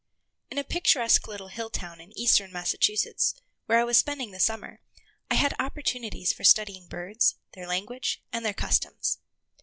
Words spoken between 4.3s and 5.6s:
the summer, I had